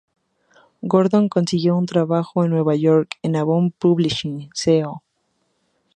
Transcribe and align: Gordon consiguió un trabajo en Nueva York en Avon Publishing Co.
Gordon 0.81 1.29
consiguió 1.29 1.77
un 1.77 1.85
trabajo 1.85 2.43
en 2.43 2.49
Nueva 2.49 2.73
York 2.75 3.19
en 3.21 3.35
Avon 3.35 3.69
Publishing 3.69 4.49
Co. 4.49 5.03